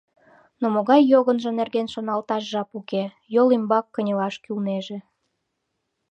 [0.61, 3.03] Но могай йогынжо нерген шоналташ жап уке:
[3.33, 4.97] йол ӱмбак кынелаш кӱлнеже.